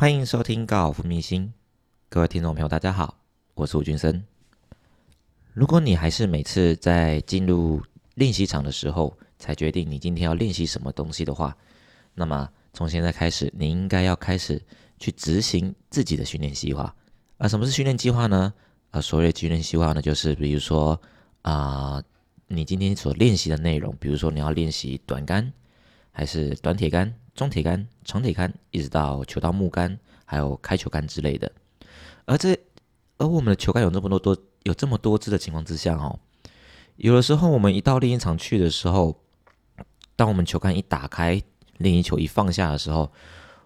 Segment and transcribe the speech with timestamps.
[0.00, 1.52] 欢迎收听高尔夫明星，
[2.08, 3.18] 各位听众朋友，大家好，
[3.52, 4.24] 我是吴俊生。
[5.52, 7.82] 如果你还是每次在进入
[8.14, 11.54] 练习场的时候才决定你今天要练习什么东西的话，
[12.14, 14.58] 那么从现在开始，你应该要开始
[14.98, 16.96] 去执行自己的训练计划。
[17.36, 18.54] 啊，什么是训练计划呢？
[18.92, 20.98] 啊，所谓的训练计划呢，就是比如说
[21.42, 22.02] 啊，
[22.46, 25.52] 你今天所练习的内容，比如说你要练习短杆，
[26.10, 31.50] 还是短铁杆、中铁杆、长铁杆，一直到球道木杆，还有开球杆之类的。
[32.26, 32.54] 而这，
[33.16, 36.18] 而我们的球杆有这么多多，有这么多支的情况之下哦，
[36.96, 39.22] 有的时候我们一到练习场去的时候，
[40.16, 41.42] 当我们球杆一打开，
[41.78, 43.10] 练习球一放下的时候，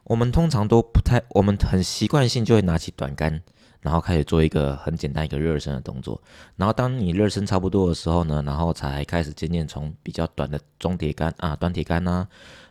[0.04, 3.42] 我们通常都不太，我们很习惯性就会拿起短杆。
[3.84, 6.18] 然后开始做一个很简单一个热身的动作，
[6.56, 12.26] 然后当你热身差不多的时候呢，然后才开始渐渐从比较短的中铁杆啊、短铁杆呐，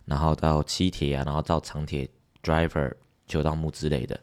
[0.06, 2.10] 然后到七铁啊，然后到长铁
[2.42, 2.92] driver
[3.28, 4.20] 球道木之类的，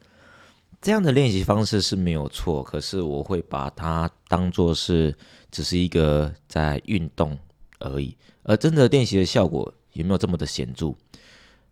[0.83, 5.17] 这样的练习方式是没有错，可是我会把它当做是
[5.53, 7.39] 只是一个在运动
[7.79, 10.93] 而已，而真的练习的效果有没有这么的显著？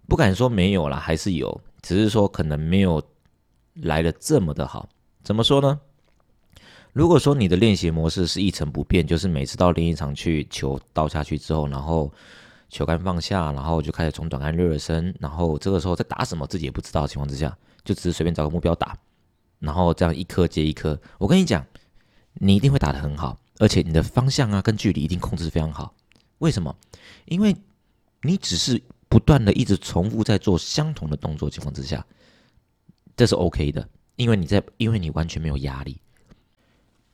[0.07, 3.03] 不敢说没有啦，还是有，只是说可能没有
[3.75, 4.89] 来的这么的好。
[5.29, 5.79] 怎么说呢？
[6.95, 12.11] 如果说你的练习模式是一成不变，就是每次到练习场去，球倒下去之后，然后
[12.71, 18.97] 球杆放下，然后就开始从短杆热热身，然后这个时候在打什么自己也不知道的情况之下，就只是随便找个目标打，
[19.59, 21.63] 然后这样一颗接一颗，我跟你讲，
[22.33, 25.93] 你一定会打得很好，而且你的方向啊跟距离一定控制非常好。
[26.39, 26.75] 为什么？
[27.27, 27.55] 因为
[28.23, 32.03] 你只是不断的一直重复在做相同的动作情况之下，
[33.15, 33.87] 这是 OK 的。
[34.19, 35.97] 因为你在，因为你完全没有压力。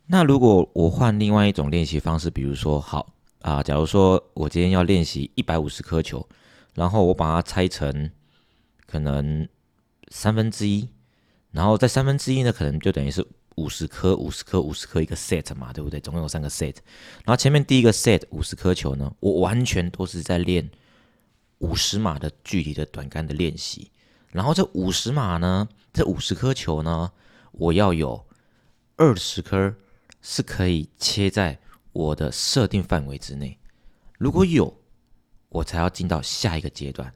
[0.07, 6.27] 那如果我换另外一种练习方式，比如说，好啊，假如说我今天要练习一百五十颗球，
[6.73, 8.11] 然后我把它拆成
[8.87, 9.47] 可能
[10.09, 10.89] 三分之一，
[11.51, 16.01] 然后在三分之一呢，可能就等于是五十颗、五十颗、五十颗一个 set 嘛，对不对？
[16.01, 16.77] 总共有三个 set。
[17.25, 20.71] 然后前面第一个 set 五十颗球呢，我完全都是在练
[21.59, 23.91] 五十码的距离的短杆的练习。
[24.35, 27.13] 然后这五十码呢，这五十颗球呢，
[27.53, 28.27] 我要有
[28.97, 29.73] 二十颗
[30.23, 31.57] 是可以切在
[31.93, 33.57] 我的设定范围之内。
[34.19, 34.77] 如果有，
[35.51, 37.09] 我才要进到下一个阶段；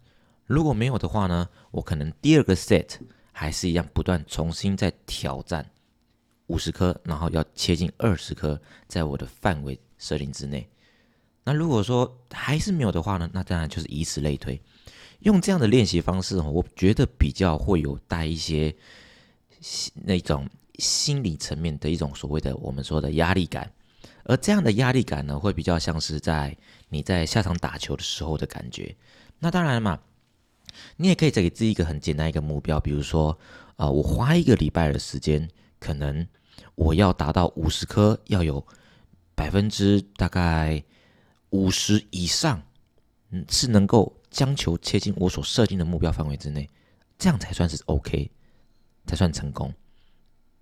[0.47, 2.97] 如果没有的话呢，我可能第二个 set
[3.33, 5.69] 还是一样，不断重新再挑战
[6.47, 10.71] 五十颗，然后要切进二十颗，在我的范围设定之内。
[11.43, 14.63] 那如果说还是没有的话呢，那当然就是以此类推。
[15.21, 18.75] 用这样的练习方式，我觉得比较会有带一些
[19.95, 20.49] 那种
[20.79, 23.73] 心理层面的一种所谓的我们说的压力感，
[24.25, 26.57] 而这样的压力感呢，会比较像是在
[26.89, 28.95] 你在下场打球的时候的感觉。
[29.41, 29.99] 那当然了嘛，
[30.97, 33.37] 你也可以再给自己一个很简单一个目标，比如说，
[33.77, 35.49] 呃，我花一个礼拜的时间，
[35.81, 36.27] 可能
[36.77, 38.65] 我要达到五十颗，要有
[39.35, 40.83] 百分之大概
[41.51, 42.63] 五十以上，
[43.31, 44.15] 嗯，是能够。
[44.31, 46.69] 将球切进我所设定的目标范围之内，
[47.19, 48.31] 这样才算是 OK，
[49.07, 49.73] 才算成功。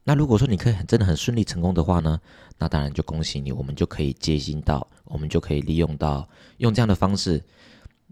[0.04, 2.20] 那如果说你可以很真的很顺利成功的话呢，
[2.58, 6.26] 那当然就恭喜你，我们就可以接近到，我们就可以利用到
[6.58, 7.42] 用这样的方式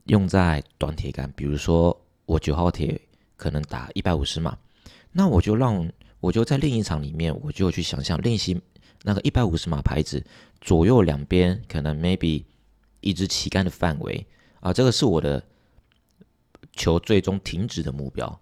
[0.06, 3.00] 用在短铁杆，比如说我九号铁
[3.36, 4.58] 可能打一百五十码，
[5.12, 5.88] 那我就让
[6.18, 8.60] 我就在另一场里面，我就去想象练习
[9.04, 10.20] 那个一百五十码牌子
[10.60, 12.42] 左右两边可能 maybe
[13.00, 14.26] 一支旗杆的范围。
[14.64, 15.44] 啊，这个是我的
[16.72, 18.40] 球最终停止的目标。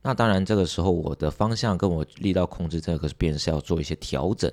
[0.00, 4.52] 那当然，这个时候我的方向跟我力道控制，这个是便是要做一些调整。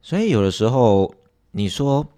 [0.00, 1.14] 所以有的时候
[1.50, 2.08] 你说，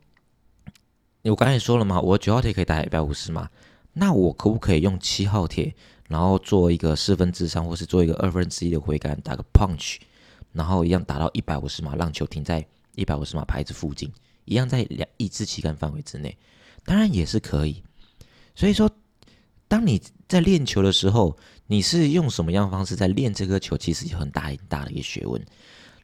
[1.24, 3.50] 我刚才说了嘛，我九号铁可以打一百五十码，
[3.94, 5.74] 那我可不可以用七号铁，
[6.08, 9.96] 然后做一个四分之三，或是做一个二分之一的挥杆，打个 punch，
[10.52, 14.12] 然后一样打到一百五十码，让球停在一百五十码牌子附近，
[14.44, 16.36] 一样在两一支旗杆范围之内。
[16.86, 17.82] 当然也是可以，
[18.54, 18.88] 所以说，
[19.68, 21.36] 当你在练球的时候，
[21.66, 25.44] 你是用什么样的方式在练这颗球，其实有很大很大的一个学问。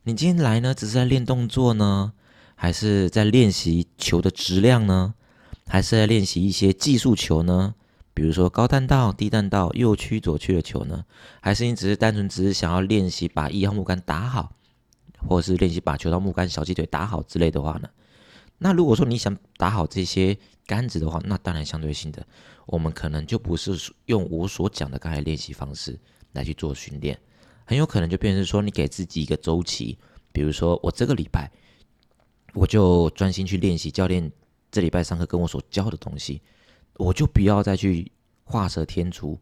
[0.03, 2.13] 你今天来呢，只是在练动作呢，
[2.57, 5.15] 还是在练习球的质量呢，
[5.69, 7.77] 还是在练习一些技术球呢？
[8.13, 11.05] 比如说高弹道、低弹道、右曲、左曲的球呢？
[11.41, 14.53] 还是你只是单纯只是想要练习把一号木杆打好，
[15.29, 17.89] 或者是练习把球到木杆小鸡腿打好之类的话呢？
[18.59, 20.37] 那如果说你想打好这些
[20.67, 22.27] 杆子的话，那当然相对性的，
[22.67, 23.73] 我们可能就不是
[24.07, 25.99] 用我所讲的刚才练习方式
[26.33, 27.19] 来去做训练，
[27.65, 29.99] 很有可能就变成说你给自己一个周期，
[30.33, 31.51] 比如说我这个礼拜
[32.55, 34.31] 我就专心去练习教练
[34.71, 36.41] 这礼拜上课跟我所教的东西，
[36.97, 38.11] 我就不要再去
[38.45, 39.39] 画蛇添足，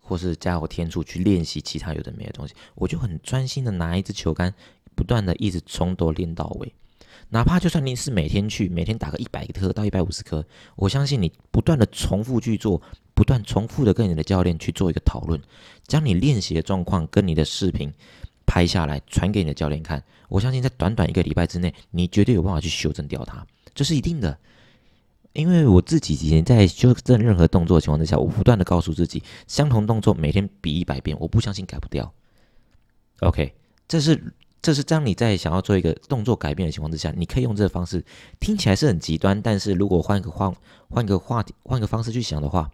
[0.00, 4.52] 或是加油添醋去练习其他有的没的东西，我就很专心的拿一支球杆，
[4.94, 6.74] 不断的一直从头练到尾。
[7.30, 10.44] 哪怕就算你是每天去，每天打个一百颗到一百五十颗，
[10.76, 12.80] 我相信你不断的重复去做，
[13.14, 15.40] 不断重复的跟你的教练去做一个讨论，
[15.86, 17.92] 将你练习的状况跟你的视频
[18.46, 20.02] 拍下来，传给你的教练看。
[20.28, 24.38] 我相信在短短一个礼拜之内，你绝对有办法去修正掉它，这是一定的。
[25.32, 32.10] 因为我自己以前在修正任何动作的情况之下，我不断的告诉自己，相同动作每天比一百遍，我不相信改不掉。
[33.20, 33.54] OK，
[33.86, 34.32] 这是
[34.66, 38.04] 这是当你在想要做一个动作改变的情况之下，你可以用这个方式，
[38.40, 40.52] 听起来是很极端，但是如果换个换
[40.90, 42.68] 换个话题，换个方式去想的话，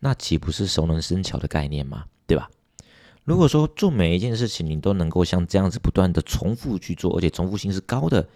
[0.00, 2.06] 那岂不是熟能生巧的概念吗？
[2.26, 2.48] 对吧？
[3.24, 8.26] 如果说做每一件事情你都能够像这样子不断的重复去做，而且重复性是高的，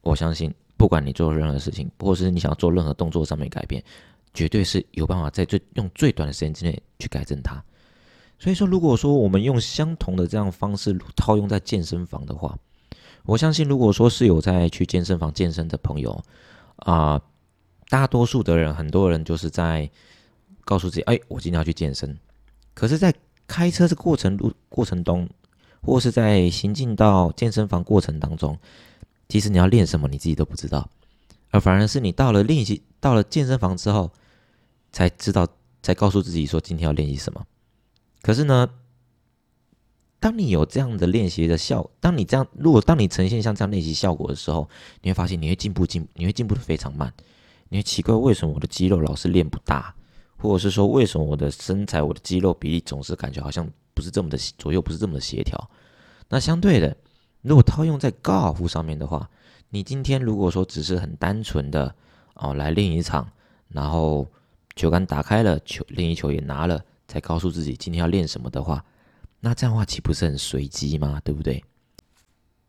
[0.00, 0.52] 我相信。
[0.76, 3.80] 不管你做任何事情，或者是你想要做任何动作上面改变，
[4.34, 7.62] 绝对是有办法在最用最短的时间之内去改正它。
[8.40, 12.58] 所以说，如果说我们用相同的这样方式套用在健身房的话，
[13.24, 16.24] 我相信，如果说是有在去健身房健身的朋友
[16.76, 17.20] 啊，
[17.90, 19.88] 大多数的人，很多人就是在
[20.64, 22.18] 告诉自己：哎，我今天要去健身。
[22.72, 23.14] 可是，在
[23.46, 25.28] 开车这过程路过程中，
[25.82, 28.58] 或是在行进到健身房过程当中。
[29.28, 30.88] 其实你要练什么，你自己都不知道，
[31.50, 34.10] 而反而是你到了练习到了健身房之后，
[34.92, 35.46] 才知道，
[35.82, 37.44] 才告诉自己说今天要练习什么。
[38.22, 38.68] 可是呢，
[40.18, 44.68] 当你有这样的练习的效，当你这样，如果当你呈现像这样练习效果的时候，
[45.02, 47.12] 你会发现你会进步进，你会进步的非常慢。
[47.68, 49.94] 你会奇怪为什么我的肌肉老是练不大，
[50.36, 55.70] 或者是说为什么我的身材、我的肌肉比例总是感觉好像不是这么的左右不是这么的协调。
[56.28, 56.96] 那相对的。
[57.42, 59.26] 如果套用在高尔夫上面的话，
[59.70, 61.94] 你今天如果说只是很单纯的
[62.34, 63.26] 哦来练一场，
[63.68, 64.30] 然后
[64.76, 68.84] 球杆打开了，球另一球也拿了，才告诉自己今天要练什么的话，
[69.40, 71.20] 那这样的话岂不是很随机吗？
[71.24, 71.62] 对不对？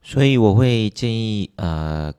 [0.02, 2.12] 所以我会建议呃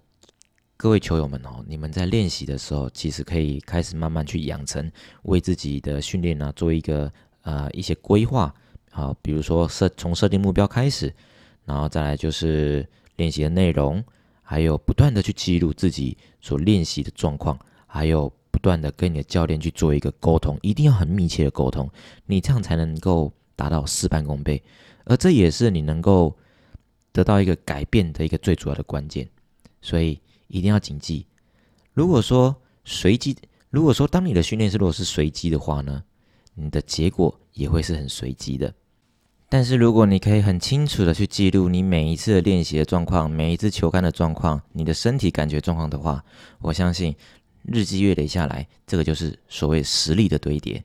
[0.76, 4.90] 各位球友们哦，你们在练习的时候，其实可以开始慢慢去养成
[5.24, 8.54] 为自己的训练呢做一个呃一些规划
[8.92, 11.12] 好，比如说设从设定目标开始。
[11.64, 12.84] 然后再来就是
[13.14, 14.02] 练习的内容，
[14.42, 18.30] 还有不断的去记录自己所练习的状况，还有
[18.62, 21.90] 断的跟你的教练去做一个沟通，一定要很密切的沟通，
[22.24, 24.62] 你这样才能够达到事半功倍，
[25.04, 26.34] 而这也是你能够
[27.12, 29.28] 得到一个改变的一个最主要的关键。
[29.82, 31.26] 所以一定要谨记，
[31.92, 33.36] 如果说随机，
[33.68, 36.02] 如果说当你的训练是如果是随机的话呢，
[36.54, 38.72] 你的结果也会是很随机的。
[39.48, 46.24] 但是，如果你可以很清楚的去记录你每一次的练习的状况，每一次球杆的状况，你的身体感觉状况的话，
[46.60, 47.14] 我相信
[47.62, 50.82] 日积月累下来，这个就是所谓实力的堆叠。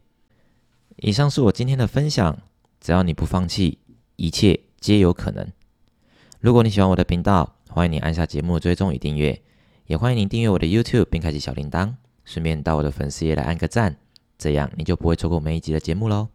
[0.97, 2.37] 以上是我今天的分享，
[2.79, 3.79] 只要你不放弃，
[4.15, 5.47] 一切皆有可能。
[6.39, 9.41] 如果你喜欢我的频道，欢迎你按下节目追踪与订阅，
[9.85, 11.93] 也欢迎您订阅我的 YouTube 并开启小铃铛，
[12.25, 13.97] 顺便到我的粉丝页来按个赞，
[14.37, 16.29] 这样你就不会错过每一集的节目喽。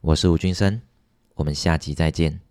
[0.00, 0.80] 我是吴君生。
[1.34, 2.47] 我们下集再见。